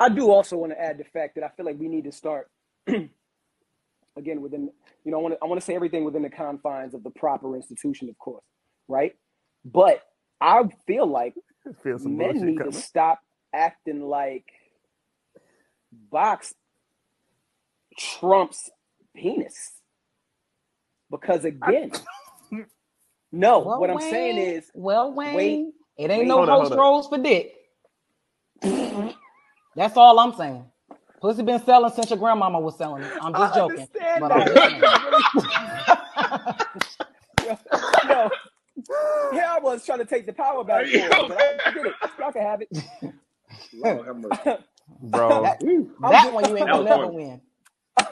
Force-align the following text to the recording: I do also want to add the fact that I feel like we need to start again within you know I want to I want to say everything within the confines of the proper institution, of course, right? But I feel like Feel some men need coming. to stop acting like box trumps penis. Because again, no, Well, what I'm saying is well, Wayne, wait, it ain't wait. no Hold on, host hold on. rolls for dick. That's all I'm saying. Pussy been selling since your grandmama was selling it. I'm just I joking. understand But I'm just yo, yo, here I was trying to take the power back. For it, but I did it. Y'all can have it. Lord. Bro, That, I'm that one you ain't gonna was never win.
I 0.00 0.08
do 0.10 0.30
also 0.30 0.56
want 0.58 0.72
to 0.72 0.80
add 0.80 0.98
the 0.98 1.04
fact 1.04 1.36
that 1.36 1.44
I 1.44 1.48
feel 1.56 1.66
like 1.66 1.78
we 1.78 1.88
need 1.88 2.04
to 2.04 2.12
start 2.12 2.48
again 4.16 4.42
within 4.42 4.70
you 5.04 5.12
know 5.12 5.18
I 5.18 5.22
want 5.22 5.34
to 5.34 5.40
I 5.42 5.46
want 5.46 5.60
to 5.60 5.64
say 5.64 5.74
everything 5.76 6.04
within 6.04 6.22
the 6.22 6.30
confines 6.30 6.94
of 6.94 7.02
the 7.04 7.10
proper 7.10 7.56
institution, 7.56 8.08
of 8.08 8.18
course, 8.18 8.44
right? 8.88 9.14
But 9.64 10.02
I 10.40 10.64
feel 10.86 11.06
like 11.06 11.34
Feel 11.82 11.98
some 11.98 12.16
men 12.16 12.44
need 12.44 12.56
coming. 12.56 12.72
to 12.72 12.72
stop 12.72 13.20
acting 13.54 14.02
like 14.02 14.46
box 15.92 16.54
trumps 17.98 18.70
penis. 19.16 19.72
Because 21.10 21.44
again, 21.44 21.92
no, 23.32 23.60
Well, 23.64 23.76
what 23.76 23.90
I'm 23.90 24.00
saying 24.00 24.38
is 24.38 24.70
well, 24.74 25.12
Wayne, 25.14 25.32
wait, 25.32 25.74
it 25.98 26.10
ain't 26.10 26.26
wait. 26.26 26.28
no 26.28 26.44
Hold 26.44 26.50
on, 26.50 26.58
host 26.58 26.60
hold 26.60 26.74
on. 26.74 26.80
rolls 26.80 27.08
for 27.08 27.18
dick. 27.18 27.52
That's 29.78 29.96
all 29.98 30.20
I'm 30.20 30.34
saying. 30.34 30.66
Pussy 31.22 31.42
been 31.44 31.64
selling 31.64 31.92
since 31.94 32.10
your 32.10 32.20
grandmama 32.20 32.60
was 32.60 32.78
selling 32.78 33.04
it. 33.04 33.14
I'm 33.20 33.36
just 33.36 33.54
I 33.54 33.54
joking. 33.54 33.88
understand 33.88 33.92
But 34.16 34.32
I'm 34.32 34.46
just 34.46 34.62
yo, 37.40 37.58
yo, 38.02 38.30
here 39.30 39.46
I 39.48 39.60
was 39.60 39.84
trying 39.86 40.00
to 40.00 40.06
take 40.06 40.26
the 40.26 40.34
power 40.34 40.64
back. 40.64 40.92
For 40.92 41.12
it, 41.12 41.20
but 41.26 41.38
I 41.38 41.58
did 41.72 41.86
it. 41.86 41.96
Y'all 42.18 42.32
can 42.32 42.42
have 42.42 42.62
it. 42.62 42.70
Lord. 43.72 44.08
Bro, 45.02 45.40
That, 45.42 45.58
I'm 46.02 46.20
that 46.20 46.32
one 46.32 46.46
you 46.46 46.56
ain't 46.56 46.70
gonna 46.70 46.84
was 46.84 46.84
never 46.84 47.08
win. 47.08 47.40